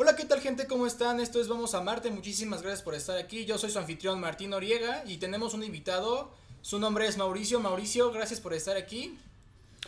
[0.00, 0.68] Hola, ¿qué tal gente?
[0.68, 1.18] ¿Cómo están?
[1.18, 2.08] Esto es Vamos a Marte.
[2.12, 3.44] Muchísimas gracias por estar aquí.
[3.46, 6.32] Yo soy su anfitrión Martín Noriega y tenemos un invitado.
[6.62, 7.58] Su nombre es Mauricio.
[7.58, 9.18] Mauricio, gracias por estar aquí.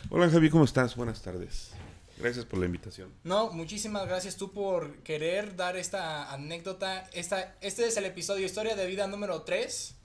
[0.09, 0.97] Hola Javi, ¿cómo estás?
[0.97, 1.71] Buenas tardes.
[2.17, 3.13] Gracias por la invitación.
[3.23, 7.09] No, muchísimas gracias tú por querer dar esta anécdota.
[7.13, 9.95] Esta, este es el episodio Historia de Vida número 3.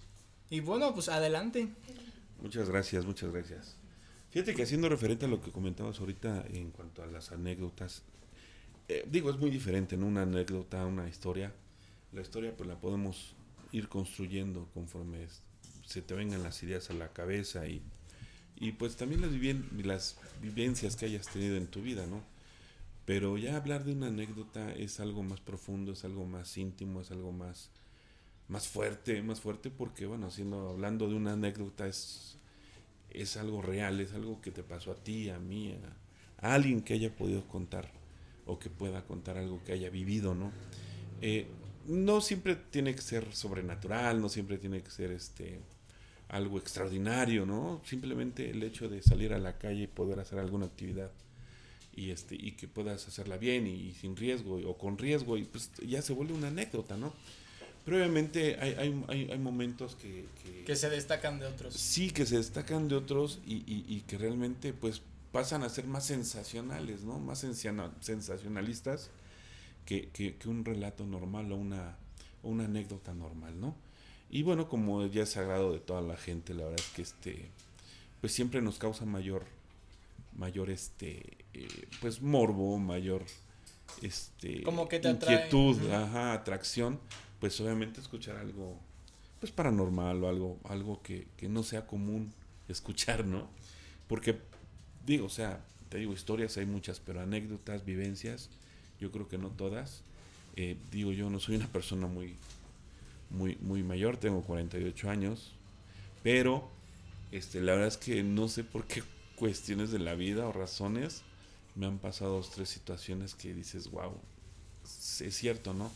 [0.51, 1.67] Y bueno, pues adelante.
[2.41, 3.75] Muchas gracias, muchas gracias.
[4.31, 8.05] Fíjate que haciendo referente a lo que comentabas ahorita en cuanto a las anécdotas,
[8.89, 10.07] eh, digo, es muy diferente, ¿no?
[10.07, 11.53] Una anécdota, una historia.
[12.13, 13.35] La historia pues la podemos
[13.73, 15.27] ir construyendo conforme
[15.85, 17.83] se te vengan las ideas a la cabeza y,
[18.57, 19.33] y pues también las,
[19.85, 22.23] las vivencias que hayas tenido en tu vida, ¿no?
[23.05, 27.11] Pero ya hablar de una anécdota es algo más profundo, es algo más íntimo, es
[27.13, 27.71] algo más,
[28.49, 32.39] más fuerte, más fuerte porque, bueno, haciendo, hablando de una anécdota es,
[33.11, 35.75] es algo real, es algo que te pasó a ti, a mí,
[36.41, 37.91] a, a alguien que haya podido contar
[38.47, 40.53] o que pueda contar algo que haya vivido, ¿no?
[41.21, 41.47] Eh,
[41.87, 45.61] no siempre tiene que ser sobrenatural, no siempre tiene que ser este
[46.29, 47.81] algo extraordinario, ¿no?
[47.85, 51.11] Simplemente el hecho de salir a la calle y poder hacer alguna actividad
[51.95, 55.71] y este y que puedas hacerla bien y, sin riesgo o con riesgo y pues
[55.87, 57.13] ya se vuelve una anécdota, ¿no?
[57.85, 60.27] Pero obviamente hay, hay, hay, hay momentos que,
[60.67, 61.73] que, se destacan de otros.
[61.75, 65.87] Sí, que se destacan de otros y, y, y que realmente pues pasan a ser
[65.87, 67.19] más sensacionales, ¿no?
[67.19, 67.41] Más
[68.01, 69.11] sensacionalistas
[69.85, 71.97] que, que, un relato normal o una,
[72.43, 73.77] una anécdota normal, ¿no?
[74.29, 77.51] Y bueno, como ya es sagrado de toda la gente, la verdad es que este,
[78.21, 79.45] pues siempre nos causa mayor,
[80.35, 83.25] mayor este, eh, pues morbo, mayor,
[84.03, 86.99] este, como que te inquietud, ajá, atracción,
[87.39, 88.81] pues obviamente escuchar algo,
[89.39, 92.33] pues paranormal o algo, algo que, que no sea común
[92.69, 93.49] escuchar, ¿no?
[94.09, 94.41] Porque
[95.07, 98.51] digo, o sea, te digo, historias hay muchas, pero anécdotas, vivencias,
[99.01, 100.03] yo creo que no todas.
[100.57, 102.35] Eh, digo, yo no soy una persona muy,
[103.31, 105.53] muy, muy mayor, tengo 48 años,
[106.23, 106.69] pero
[107.31, 109.03] este, la verdad es que no sé por qué
[109.37, 111.23] cuestiones de la vida o razones
[111.75, 114.13] me han pasado dos, tres situaciones que dices, wow,
[114.85, 115.91] es cierto, ¿no?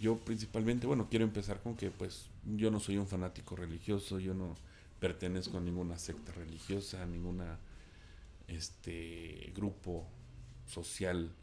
[0.00, 2.26] Yo principalmente, bueno, quiero empezar con que pues
[2.56, 4.56] yo no soy un fanático religioso, yo no
[5.00, 7.58] pertenezco a ninguna secta religiosa, a ninguna
[8.48, 10.06] este grupo
[10.66, 11.34] social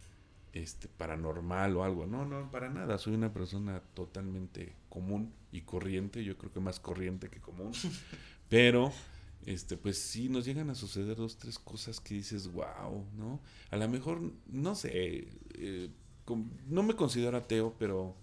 [0.54, 2.06] este paranormal o algo.
[2.06, 2.98] No, no, para nada.
[2.98, 7.72] Soy una persona totalmente común y corriente, yo creo que más corriente que común.
[8.50, 8.94] Pero
[9.46, 13.42] este pues sí nos llegan a suceder dos tres cosas que dices, "Wow", ¿no?
[13.72, 15.90] A lo mejor no sé, eh,
[16.68, 18.16] no me considero ateo, pero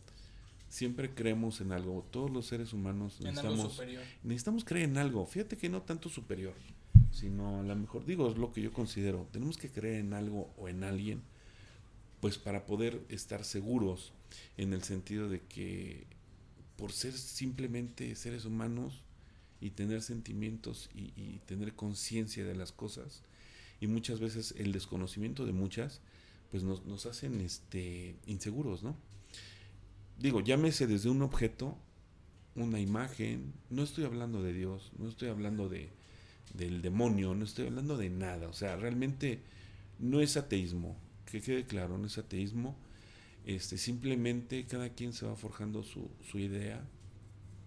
[0.69, 2.07] siempre creemos en algo.
[2.11, 3.79] Todos los seres humanos necesitamos
[4.23, 5.27] necesitamos creer en algo.
[5.27, 6.55] Fíjate que no tanto superior
[7.13, 10.53] sino a lo mejor, digo, es lo que yo considero, tenemos que creer en algo
[10.57, 11.23] o en alguien,
[12.21, 14.13] pues para poder estar seguros
[14.57, 16.07] en el sentido de que
[16.77, 19.03] por ser simplemente seres humanos
[19.61, 23.23] y tener sentimientos y, tener conciencia de las cosas,
[23.81, 26.01] y muchas veces el desconocimiento de muchas,
[26.51, 28.97] pues nos, nos hacen este, inseguros, ¿no?
[30.19, 31.79] Digo, llámese desde un objeto,
[32.55, 35.91] una imagen, no estoy hablando de Dios, no estoy hablando de,
[36.55, 39.41] del demonio, no estoy hablando de nada, o sea, realmente
[39.99, 40.97] no es ateísmo,
[41.27, 42.77] que quede claro, no es ateísmo,
[43.47, 46.83] este, simplemente cada quien se va forjando su, su idea.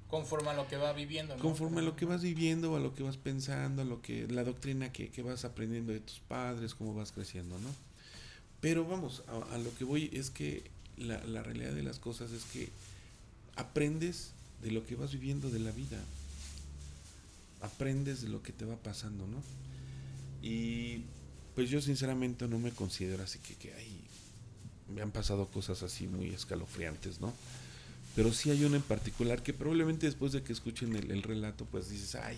[0.10, 1.36] Conforme a lo que va viviendo.
[1.38, 4.44] Conforme a lo que vas viviendo, a lo que vas pensando, a lo que la
[4.44, 7.70] doctrina que, que vas aprendiendo de tus padres, cómo vas creciendo, ¿no?
[8.62, 12.32] Pero vamos, a, a lo que voy es que la, la realidad de las cosas
[12.32, 12.70] es que
[13.56, 16.00] aprendes de lo que vas viviendo de la vida
[17.64, 19.42] aprendes de lo que te va pasando, ¿no?
[20.42, 21.06] Y
[21.56, 24.02] pues yo sinceramente no me considero así que, que ay,
[24.94, 27.34] me han pasado cosas así muy escalofriantes, ¿no?
[28.16, 31.90] Pero sí hay una en particular que probablemente después de que escuchen el, relato, pues
[31.90, 32.38] dices, ay,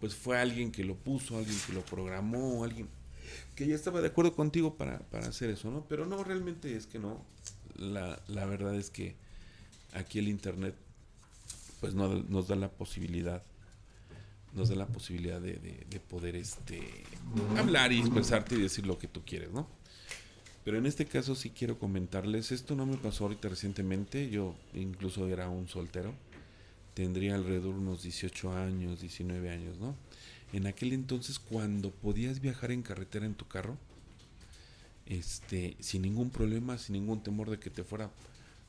[0.00, 2.88] pues fue alguien que lo puso, alguien que lo programó, alguien
[3.54, 5.86] que ya estaba de acuerdo contigo para, para hacer eso, ¿no?
[5.88, 7.24] Pero no, realmente es que no.
[7.76, 9.14] La, la verdad es que
[9.94, 10.74] aquí el Internet
[11.80, 13.42] pues no, nos da la posibilidad
[14.54, 16.80] nos da la posibilidad de, de, poder este,
[17.56, 19.66] hablar y expresarte y decir lo que tú quieres, ¿no?
[20.64, 25.28] Pero en este caso sí quiero comentarles, esto no me pasó ahorita recientemente, yo incluso
[25.28, 26.14] era un soltero,
[26.94, 29.94] tendría alrededor unos 18 años, 19 años, ¿no?
[30.52, 33.76] En aquel entonces cuando podías viajar en carretera en tu carro,
[35.06, 38.10] este, sin ningún problema, sin ningún temor de que te fuera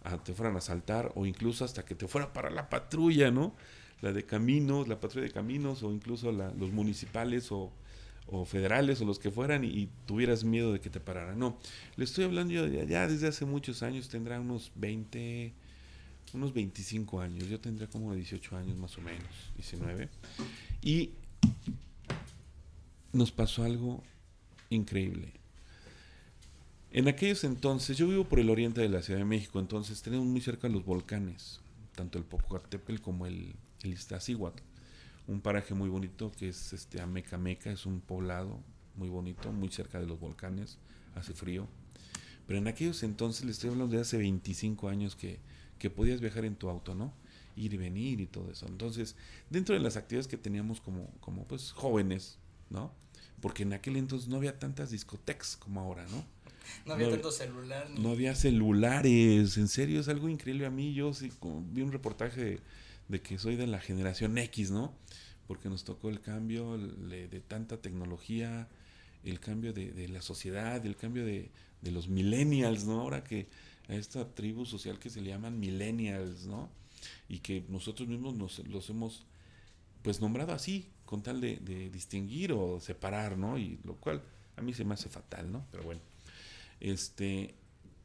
[0.05, 3.55] a, te fueran a asaltar o incluso hasta que te fuera para la patrulla, ¿no?
[4.01, 7.71] la de caminos, la patrulla de caminos o incluso los municipales o,
[8.45, 11.37] federales o los que fueran y, tuvieras miedo de que te pararan.
[11.37, 11.57] No,
[11.95, 15.53] le estoy hablando yo ya desde hace muchos años, tendrá unos 20,
[16.33, 20.09] unos 25 años, yo tendría como 18 años más o menos, 19.
[20.81, 21.11] Y
[23.13, 24.03] nos pasó algo
[24.69, 25.33] increíble.
[26.95, 30.25] En aquellos entonces, yo vivo por el oriente de la Ciudad de México, entonces tenemos
[30.25, 31.59] muy cerca los volcanes,
[31.93, 33.53] tanto el Popocatépetl como el,
[33.83, 33.97] el
[35.27, 38.63] un paraje muy bonito que es este Amecameca, es un poblado
[38.95, 40.77] muy bonito, muy cerca de los volcanes,
[41.15, 41.67] hace frío.
[42.47, 45.41] Pero en aquellos entonces, le estoy hablando de hace 25 años que,
[45.77, 47.13] que podías viajar en tu auto, ¿no?
[47.57, 48.67] Ir y venir y todo eso.
[48.67, 49.17] Entonces,
[49.49, 52.39] dentro de las actividades que teníamos como, como pues jóvenes,
[52.69, 52.93] ¿no?
[53.41, 56.34] Porque en aquel entonces no había tantas discotecas como ahora, ¿no?
[56.85, 57.89] No había tanto celular.
[57.89, 60.93] No había celulares, en serio, es algo increíble a mí.
[60.93, 61.31] Yo sí,
[61.71, 62.59] vi un reportaje de,
[63.07, 64.93] de que soy de la generación X, ¿no?
[65.47, 68.67] Porque nos tocó el cambio de tanta tecnología,
[69.25, 71.51] el cambio de, la sociedad, el cambio de,
[71.83, 73.01] los millennials, ¿no?
[73.01, 73.47] Ahora que
[73.87, 76.69] a esta tribu social que se le llaman millennials, ¿no?
[77.29, 79.25] Y que nosotros mismos nos, los hemos
[80.01, 81.57] pues nombrado así, con tal de,
[81.91, 83.57] distinguir o separar, ¿no?
[83.57, 84.23] Y lo cual
[84.55, 85.65] a mí se me hace fatal, ¿no?
[85.71, 86.01] Pero bueno,
[86.79, 87.53] este,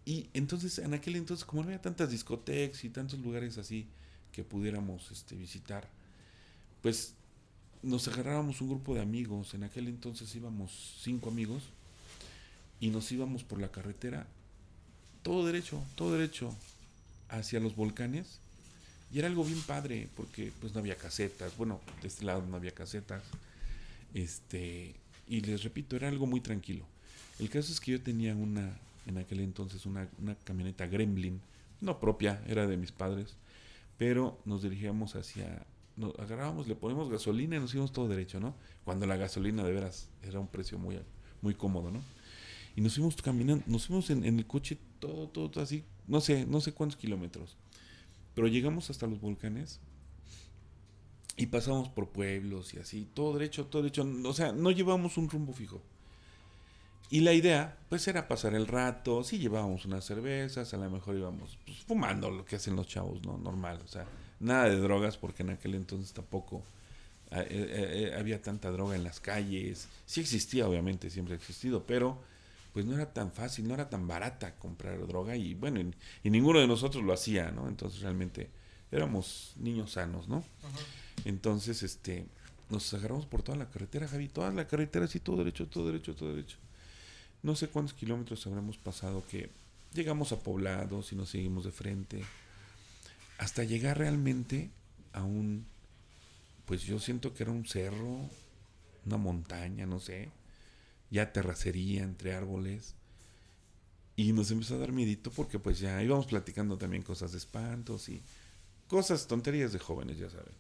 [0.05, 3.87] y entonces en aquel entonces, como no había tantas discotecas y tantos lugares así,
[4.33, 5.89] que pudiéramos este, visitar,
[6.83, 7.15] pues
[7.83, 11.63] nos agarrábamos un grupo de amigos, en aquel entonces íbamos cinco amigos,
[12.81, 14.27] y nos íbamos por la carretera,
[15.23, 16.55] todo derecho, todo derecho,
[17.29, 18.41] hacia los volcanes,
[19.13, 22.57] y era algo bien padre, porque pues no había casetas, bueno, de este lado no
[22.57, 23.23] había casetas,
[24.15, 24.95] este,
[25.29, 26.85] y les repito, era algo muy tranquilo.
[27.39, 30.09] El caso es que yo tenía una, en aquel entonces, una,
[30.45, 31.41] camioneta Gremlin,
[31.81, 33.37] no propia, era de mis padres,
[33.97, 35.65] pero nos dirigíamos hacia,
[35.97, 38.55] nos agarrábamos, le ponemos gasolina y nos íbamos todo derecho, ¿no?
[38.85, 40.99] Cuando la gasolina de veras era un precio muy,
[41.41, 42.03] muy cómodo, ¿no?
[42.77, 46.61] Y nos fuimos caminando, nos fuimos en, el coche todo, todo, así, no sé, no
[46.61, 47.57] sé cuántos kilómetros.
[48.35, 49.81] Pero llegamos hasta los volcanes
[51.37, 54.07] y pasamos por pueblos y así, todo derecho, todo derecho.
[54.25, 55.83] O sea, no llevamos un rumbo fijo.
[57.13, 59.25] Y la idea, pues, era pasar el rato.
[59.25, 63.21] Sí, llevábamos unas cervezas, a lo mejor íbamos pues, fumando lo que hacen los chavos,
[63.23, 63.37] ¿no?
[63.37, 64.07] Normal, o sea,
[64.39, 66.63] nada de drogas, porque en aquel entonces tampoco
[67.33, 69.89] eh, eh, eh, había tanta droga en las calles.
[70.07, 72.17] Sí existía, obviamente, siempre ha existido, pero
[72.73, 75.81] pues no era tan fácil, no era tan barata comprar droga y bueno,
[76.23, 77.67] y, ninguno de nosotros lo hacía, ¿no?
[77.67, 78.49] Entonces realmente
[78.93, 80.45] éramos niños sanos, ¿no?
[81.25, 82.27] Entonces, este,
[82.69, 86.15] nos agarramos por toda la carretera, Javi, toda la carretera así, todo derecho, todo derecho,
[86.15, 86.59] todo derecho
[87.43, 89.51] no sé cuántos kilómetros habremos pasado que
[89.93, 92.23] llegamos a poblados y nos seguimos de frente,
[93.39, 94.71] hasta llegar realmente
[95.13, 95.67] a un,
[96.67, 98.29] pues yo siento que era un cerro,
[99.07, 100.31] una montaña, no sé,
[101.11, 102.95] ya terracería entre árboles.
[104.17, 108.09] Y nos empezó a dar miedito porque pues ya íbamos platicando también cosas de espantos
[108.11, 108.21] y
[108.87, 110.53] cosas, tonterías de jóvenes, ya saben.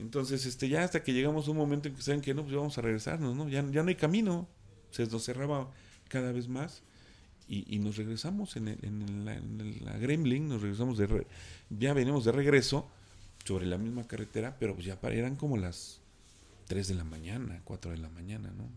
[0.00, 2.54] Entonces, este, ya hasta que llegamos a un momento en que saben que no, pues
[2.54, 3.48] vamos a regresarnos, ¿no?
[3.48, 4.48] Ya, ya no hay camino
[4.90, 5.70] se nos cerraba
[6.08, 6.82] cada vez más
[7.48, 11.26] y, nos regresamos en, el, en, la, Gremlin, nos regresamos de,
[11.70, 12.86] ya venimos de regreso
[13.44, 16.00] sobre la misma carretera, pero pues ya eran como las
[16.66, 18.68] 3 de la mañana, 4 de la mañana, ¿no?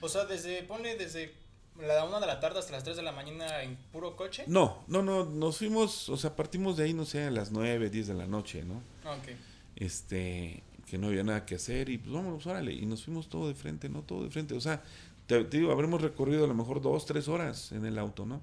[0.00, 1.34] O sea, desde, pone desde
[1.78, 4.44] la 1 de la tarde hasta las 3 de la mañana en puro coche.
[4.46, 7.90] No, no, no, nos fuimos, o sea, partimos de ahí, no sé, a las 9,
[7.90, 8.82] 10 de la noche, ¿no?
[9.04, 9.36] Ah, ok.
[9.76, 13.48] Este, que no había nada que hacer y pues vámonos, órale, y nos fuimos todo
[13.48, 14.02] de frente, ¿no?
[14.02, 14.82] Todo de frente, o sea,
[15.26, 18.42] te, digo, habremos recorrido a lo mejor dos, tres horas en el auto, ¿no?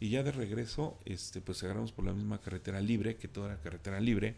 [0.00, 3.58] Y ya de regreso, este, pues agarramos por la misma carretera libre, que toda la
[3.58, 4.36] carretera libre.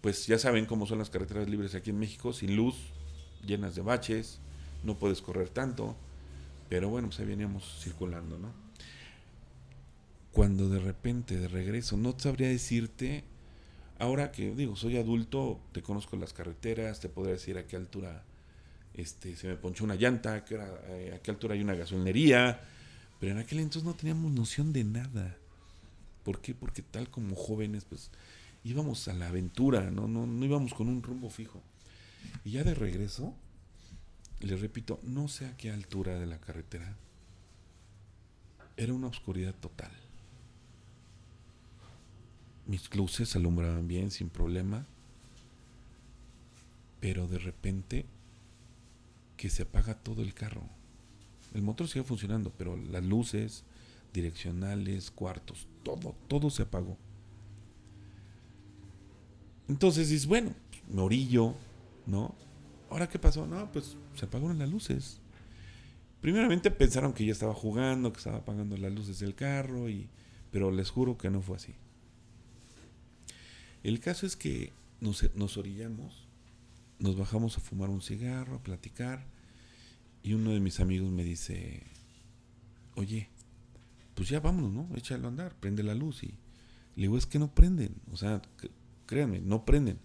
[0.00, 2.74] Pues ya saben cómo son las carreteras libres aquí en México, sin luz,
[3.46, 4.40] llenas de baches,
[4.82, 5.96] no puedes correr tanto,
[6.68, 8.52] pero bueno, pues ahí veníamos circulando, ¿no?
[10.32, 13.22] Cuando de repente, de regreso, no sabría decirte,
[13.98, 18.24] ahora que digo, soy adulto, te conozco las carreteras, te podría decir a qué altura
[18.94, 22.60] este, se me ponchó una llanta, que eh, a qué altura hay una gasolinería,
[23.20, 25.36] pero en aquel entonces no teníamos noción de nada.
[26.24, 26.54] ¿Por qué?
[26.54, 28.10] Porque tal como jóvenes, pues
[28.64, 31.62] íbamos a la aventura, no, no, no íbamos con un rumbo fijo.
[32.44, 33.34] Y ya de regreso,
[34.40, 36.96] les repito, no sé a qué altura de la carretera,
[38.76, 39.90] era una oscuridad total.
[42.66, 44.86] Mis luces alumbraban bien, sin problema,
[47.00, 48.06] pero de repente
[49.42, 50.62] que se apaga todo el carro.
[51.52, 53.64] El motor sigue funcionando, pero las luces,
[54.14, 56.96] direccionales, cuartos, todo, todo se apagó.
[59.66, 60.54] Entonces dices, bueno,
[60.88, 61.56] me orillo,
[62.06, 62.36] ¿no?
[62.88, 63.44] ¿ahora qué pasó?
[63.44, 65.18] No, pues se apagaron las luces.
[66.20, 70.08] Primeramente pensaron que ya estaba jugando, que estaba apagando las luces del carro, y,
[70.52, 71.74] pero les juro que no fue así.
[73.82, 76.28] El caso es que nos orillamos,
[77.00, 79.31] nos bajamos a fumar un cigarro, a platicar,
[80.22, 81.82] y uno de mis amigos me dice,
[82.94, 83.28] oye,
[84.14, 84.96] pues ya vámonos, ¿no?
[84.96, 86.22] Échalo a andar, prende la luz.
[86.22, 86.28] Y
[86.96, 88.42] le digo, es que no prenden, o sea,
[89.06, 89.98] créanme, no prenden.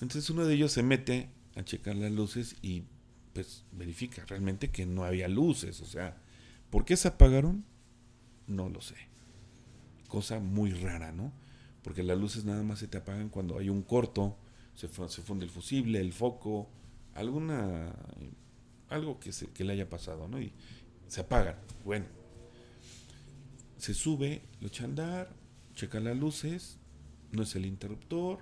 [0.00, 2.84] Entonces uno de ellos se mete a checar las luces y
[3.32, 6.16] pues verifica realmente que no había luces, o sea,
[6.70, 7.64] ¿por qué se apagaron?
[8.46, 8.94] No lo sé.
[10.08, 11.32] Cosa muy rara, ¿no?
[11.82, 14.36] Porque las luces nada más se te apagan cuando hay un corto,
[14.76, 16.68] se, se funde el fusible, el foco,
[17.14, 17.92] alguna
[18.94, 20.40] algo que, se, le haya pasado, ¿no?
[20.40, 20.52] Y
[21.08, 21.56] se apagan.
[21.84, 22.06] Bueno,
[23.76, 25.30] se sube, lo echa a andar,
[25.74, 26.78] checa las luces,
[27.32, 28.38] no es el interruptor.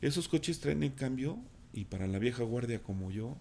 [0.00, 1.38] Esos coches traen el cambio,
[1.72, 3.36] y para la vieja guardia como yo,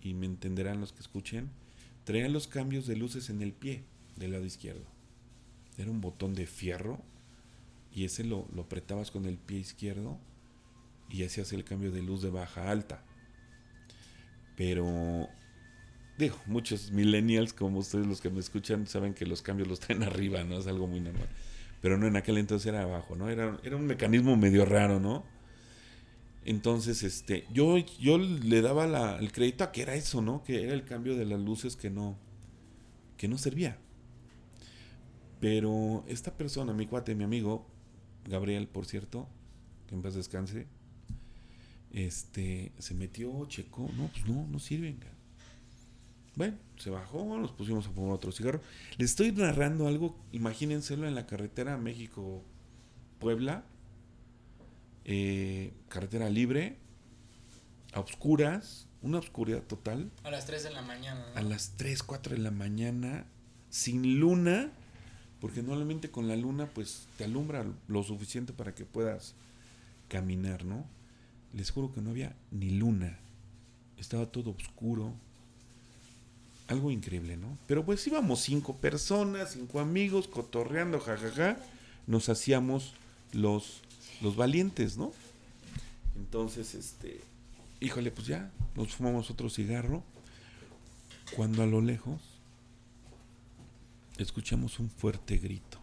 [0.00, 1.50] y me entenderán los que escuchen,
[2.04, 3.84] traían los cambios de luces en el pie
[4.16, 4.84] del lado izquierdo.
[5.78, 7.02] Era un botón de fierro
[7.90, 10.18] y ese lo, lo apretabas con el pie izquierdo
[11.08, 13.04] y hacías el cambio de luz de baja a alta.
[14.56, 15.28] Pero
[16.18, 20.02] digo, muchos millennials como ustedes los que me escuchan saben que los cambios los traen
[20.02, 20.58] arriba, ¿no?
[20.58, 21.28] Es algo muy normal.
[21.80, 23.28] Pero no en aquel entonces era abajo, ¿no?
[23.28, 25.24] Era, era un mecanismo medio raro, ¿no?
[26.46, 30.44] Entonces, este, yo, yo le daba el crédito a que era eso, ¿no?
[30.44, 32.16] Que era el cambio de las luces que no,
[33.16, 33.78] que no servía.
[35.40, 37.66] Pero esta persona, mi cuate, mi amigo,
[38.26, 39.28] Gabriel, por cierto,
[39.86, 40.66] que en paz descanse,
[41.92, 44.98] este, se metió, checó, no, pues no, no sirven.
[46.36, 48.60] Bueno, se bajó, nos pusimos a fumar otro cigarro.
[48.98, 53.64] Les estoy narrando algo, imagínenselo en la carretera México-Puebla,
[55.04, 56.76] eh, carretera libre,
[57.92, 60.10] a oscuras, una oscuridad total.
[60.24, 61.24] A las 3 de la mañana.
[61.36, 63.26] A las 3, 4 de la mañana,
[63.70, 64.72] sin luna,
[65.40, 69.34] porque normalmente con la luna pues te alumbra lo suficiente para que puedas
[70.08, 70.84] caminar, ¿no?
[71.52, 73.18] Les juro que no había ni luna,
[73.96, 75.14] estaba todo oscuro
[76.68, 77.58] algo increíble, ¿no?
[77.66, 81.58] Pero pues íbamos cinco personas, cinco amigos, cotorreando, jajaja,
[82.06, 82.94] nos hacíamos
[83.32, 83.82] los,
[84.22, 85.12] los valientes, ¿no?
[86.16, 87.20] Entonces, este,
[87.80, 90.02] híjole, pues ya, nos fumamos otro cigarro,
[91.36, 92.20] cuando a lo lejos
[94.18, 95.78] escuchamos un fuerte grito.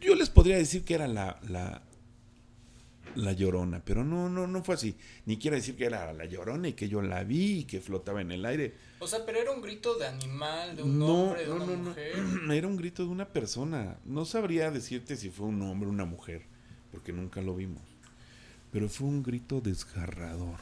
[0.00, 1.82] Yo les podría decir que era la, la,
[3.16, 4.96] la llorona, pero no, no, no fue así.
[5.26, 8.20] Ni quiero decir que era la llorona y que yo la vi y que flotaba
[8.20, 8.74] en el aire.
[9.00, 12.12] O sea, pero era un grito de animal, de un hombre, de una mujer.
[12.52, 13.98] Era un grito de una persona.
[14.04, 16.42] No sabría decirte si fue un hombre o una mujer,
[16.90, 17.82] porque nunca lo vimos.
[18.72, 20.58] Pero fue un grito desgarrador.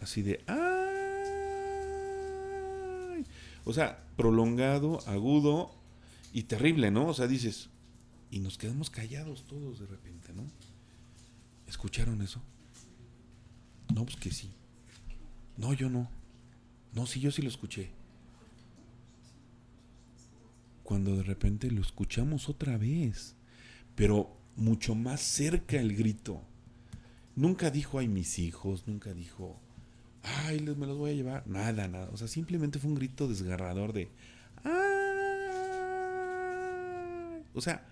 [0.00, 0.58] Así de ¡ay!
[3.64, 5.70] O sea, prolongado, agudo
[6.32, 7.08] y terrible, ¿no?
[7.08, 7.70] O sea, dices,
[8.30, 10.44] y nos quedamos callados todos de repente, ¿no?
[11.68, 12.42] ¿Escucharon eso?
[13.94, 14.50] No, pues que sí.
[15.56, 16.08] No, yo no.
[16.94, 17.90] No, sí, yo sí lo escuché.
[20.82, 23.36] Cuando de repente lo escuchamos otra vez,
[23.94, 26.42] pero mucho más cerca el grito.
[27.36, 29.60] Nunca dijo, ay, mis hijos, nunca dijo,
[30.22, 31.46] ay, me los voy a llevar.
[31.46, 32.08] Nada, nada.
[32.12, 34.08] O sea, simplemente fue un grito desgarrador de,
[34.64, 34.72] ay.
[37.54, 37.86] O sea,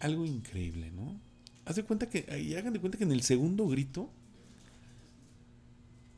[0.00, 1.18] algo increíble, ¿no?
[1.64, 4.10] Haz de cuenta que, y hagan de cuenta que en el segundo grito,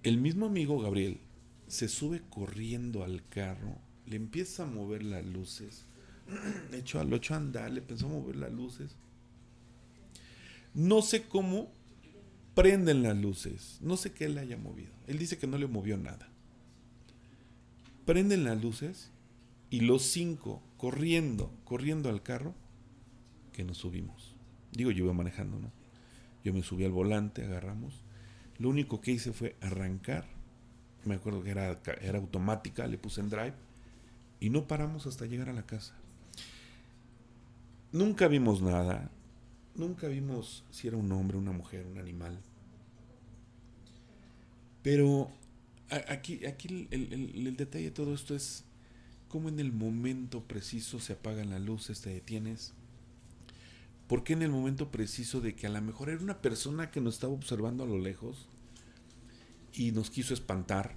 [0.02, 1.20] el mismo amigo Gabriel
[1.68, 5.84] se sube corriendo al carro, le empieza a mover las luces,
[6.72, 8.96] hecho al ocho andar, le pensó a mover las luces.
[10.74, 11.70] No sé cómo
[12.54, 14.92] prenden las luces, no sé qué le haya movido.
[15.06, 16.28] Él dice que no le movió nada.
[18.04, 19.10] Prenden las luces
[19.70, 22.54] y los cinco corriendo, corriendo al carro,
[23.52, 24.35] que nos subimos.
[24.76, 25.70] Digo, yo iba manejando, ¿no?
[26.44, 28.04] Yo me subí al volante, agarramos.
[28.58, 30.26] Lo único que hice fue arrancar.
[31.04, 31.78] Me acuerdo que era,
[32.18, 33.54] automática, le puse en drive.
[34.38, 35.94] Y no paramos hasta llegar a la casa.
[37.90, 39.10] Nunca vimos nada.
[39.74, 42.38] Nunca vimos si era un hombre, una mujer, un animal.
[44.82, 45.30] Pero
[46.08, 47.12] aquí, aquí el,
[47.46, 48.64] el detalle de todo esto es
[49.28, 52.74] cómo en el momento preciso se apagan las luces, te detienes
[54.08, 57.00] ¿Por qué en el momento preciso de que a lo mejor era una persona que
[57.00, 58.48] nos estaba observando a lo lejos
[59.72, 60.94] y nos quiso espantar?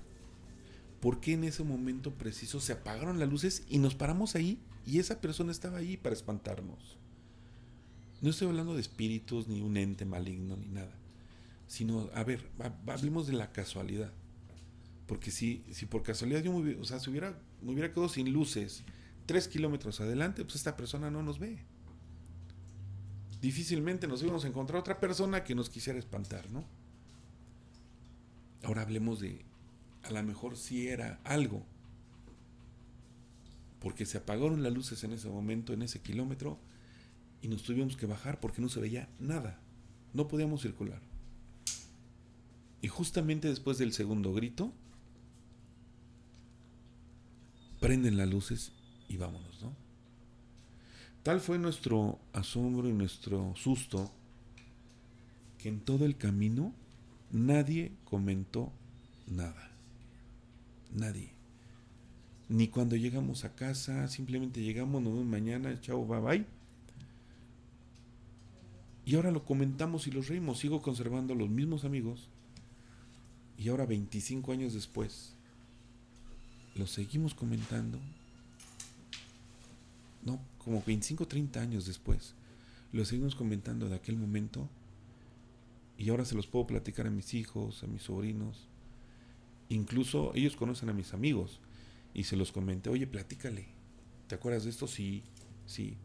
[1.00, 5.00] ¿Por qué en ese momento preciso se apagaron las luces y nos paramos ahí y
[5.00, 6.98] esa persona estaba ahí para espantarnos?
[8.22, 10.94] No estoy hablando de espíritus ni un ente maligno ni nada.
[11.68, 12.50] sino, a ver,
[12.88, 14.12] hablemos de la casualidad.
[15.08, 18.32] Porque si, si por casualidad yo me, o sea, si hubiera, me hubiera quedado sin
[18.32, 18.84] luces
[19.26, 21.60] tres kilómetros adelante, pues esta persona no nos ve.
[23.42, 26.66] Difícilmente nos íbamos a encontrar otra persona que nos quisiera espantar, ¿no?
[28.64, 29.46] Ahora hablemos de,
[30.04, 31.64] a lo mejor si era algo,
[33.80, 36.60] porque se apagaron las luces en ese momento, en ese kilómetro,
[37.42, 39.58] y nos tuvimos que bajar porque no se veía nada,
[40.14, 41.02] no podíamos circular.
[42.82, 44.74] Y justamente después del segundo grito,
[47.80, 48.74] prenden las luces
[49.08, 49.89] y vámonos, ¿no?
[51.24, 54.12] Tal fue nuestro asombro y nuestro susto
[55.58, 56.74] que en todo el camino
[57.32, 58.72] nadie comentó
[59.28, 59.72] nada.
[60.94, 61.32] Nadie.
[62.48, 66.46] Ni cuando llegamos a casa, simplemente llegamos, nos vemos mañana, chao, bye bye.
[69.06, 70.60] Y ahora lo comentamos y los reímos.
[70.60, 72.30] Sigo conservando los mismos amigos
[73.60, 75.34] y ahora 25 años después,
[76.76, 78.00] lo seguimos comentando.
[80.24, 82.36] No, como 25, 30 años después,
[82.92, 84.70] lo seguimos comentando de aquel momento.
[85.98, 88.68] Y ahora se los puedo platicar a mis hijos, a mis sobrinos.
[89.70, 91.60] Incluso ellos conocen a mis amigos.
[92.14, 93.66] Y se los comenté, oye, platícale.
[94.28, 94.86] ¿Te acuerdas de esto?
[94.86, 95.24] Sí,
[95.66, 95.98] sí.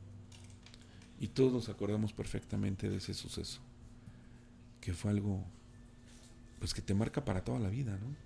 [1.21, 3.61] Y todos nos acordamos perfectamente de ese suceso.
[4.81, 5.45] Que fue algo
[6.59, 8.17] pues que te marca para toda la vida, ¿no?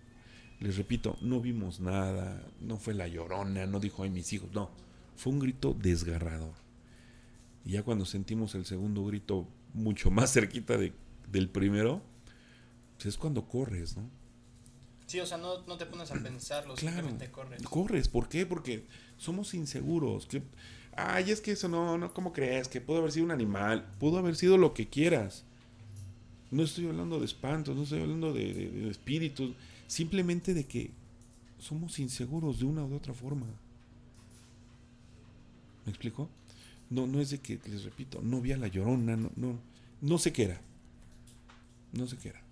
[0.65, 4.71] Les repito, no vimos nada, no fue la llorona, no dijo, ay, mis hijos, no,
[5.19, 6.55] fue un grito desgarrador.
[7.65, 10.95] Y ya cuando sentimos el segundo grito mucho más cerquita de,
[11.31, 12.01] del primero,
[12.97, 14.09] pues es cuando corres, ¿no?
[15.07, 17.63] Sí, o sea, no, te pones a pensarlo, claro, simplemente corres.
[17.65, 18.47] Corres, ¿por qué?
[18.47, 20.27] Porque somos inseguros.
[20.27, 20.43] Que,
[20.97, 22.69] ay, es que eso no, no, ¿cómo crees?
[22.69, 25.45] Que pudo haber sido un animal, pudo haber sido lo que quieras.
[26.51, 29.55] No estoy hablando de espantos, no estoy hablando de, espíritus,
[29.89, 30.93] simplemente de que
[31.59, 33.47] somos inseguros de una u otra forma.
[35.89, 36.29] ¿Me explico?
[36.91, 39.59] No, no es de que, les repito, no vi a la llorona, no, no,
[40.03, 40.61] no sé qué era.
[41.95, 42.43] No sé qué era.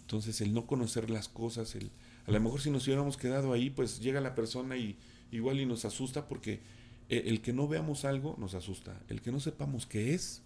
[0.00, 1.92] Entonces, el no conocer las cosas, el,
[2.26, 4.96] a lo mejor si nos hubiéramos quedado ahí, pues llega la persona y
[5.30, 6.58] igual y nos asusta porque
[7.08, 9.00] el, el que no veamos algo nos asusta.
[9.08, 10.42] El que no sepamos qué es,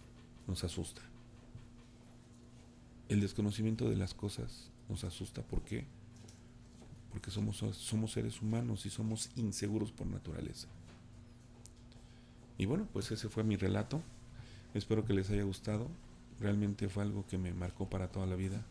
[0.47, 1.01] nos asusta.
[3.09, 5.41] El desconocimiento de las cosas nos asusta.
[5.41, 5.87] ¿Por qué?
[7.11, 10.67] Porque somos, somos seres humanos y somos inseguros por naturaleza.
[12.57, 14.01] Y bueno, pues ese fue mi relato.
[14.73, 15.87] Espero que les haya gustado.
[16.39, 18.63] Realmente fue algo que me marcó para toda la vida.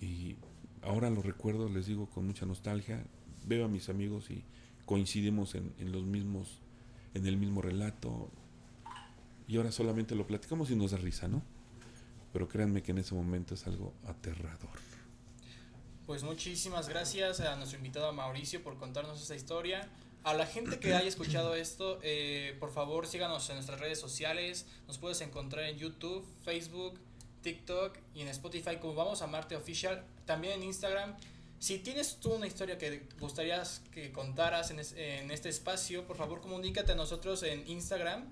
[0.00, 0.36] Y
[0.82, 3.04] ahora lo recuerdo, les digo, con mucha nostalgia.
[3.46, 4.44] Veo a mis amigos y
[4.84, 6.60] coincidimos en, en los mismos,
[7.14, 8.30] en el mismo relato.
[9.48, 11.42] Y ahora solamente lo platicamos y nos da risa, ¿no?
[12.36, 14.78] pero créanme que en ese momento es algo aterrador.
[16.06, 19.88] Pues muchísimas gracias a nuestro invitado Mauricio por contarnos esta historia.
[20.22, 24.66] A la gente que haya escuchado esto, eh, por favor síganos en nuestras redes sociales.
[24.86, 26.94] Nos puedes encontrar en YouTube, Facebook,
[27.42, 30.04] TikTok y en Spotify como Vamos a Marte Official.
[30.26, 31.16] También en Instagram.
[31.58, 36.40] Si tienes tú una historia que gustarías que contaras en, en este espacio, por favor
[36.40, 38.26] comunícate a nosotros en Instagram.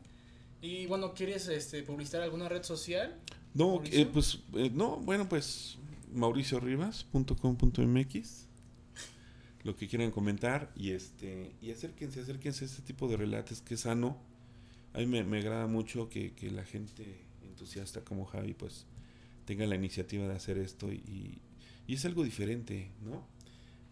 [0.63, 3.19] Y bueno, ¿quieres este, publicitar alguna red social?
[3.53, 5.77] No, eh, pues, eh, no, bueno, pues
[6.14, 8.48] mauriciorivas.com.mx
[9.64, 13.74] lo que quieran comentar y este y acérquense, acérquense a este tipo de relatos que
[13.74, 14.18] es sano.
[14.92, 18.87] A mí me, me agrada mucho que, que, la gente entusiasta como Javi pues
[19.46, 21.40] tenga la iniciativa de hacer esto y,
[21.87, 23.27] y es algo diferente, ¿no?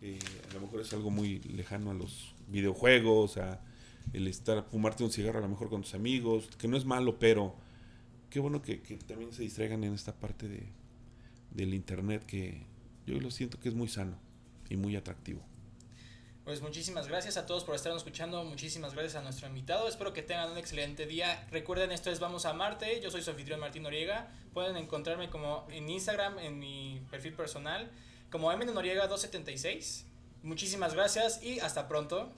[0.02, 0.18] Eh,
[0.50, 3.61] a lo mejor es algo muy lejano a los videojuegos, a
[4.12, 7.18] el estar, fumarte un cigarro a lo mejor con tus amigos, que no es malo,
[7.18, 7.54] pero
[8.28, 10.68] qué bueno que, también se distraigan en esta parte de,
[11.54, 12.66] del internet que
[13.06, 14.18] yo lo siento que es muy sano
[14.68, 15.42] y muy atractivo.
[16.44, 20.22] Pues muchísimas gracias a todos por estarnos escuchando, muchísimas gracias a nuestro invitado, espero que
[20.22, 21.46] tengan un excelente día.
[21.52, 25.68] Recuerden, esto es Vamos a Marte, yo soy su anfitrión Martín Noriega, pueden encontrarme como
[25.70, 27.92] en Instagram, en mi perfil personal,
[28.28, 30.06] como M Noriega 276.
[30.42, 32.32] Muchísimas gracias y hasta pronto.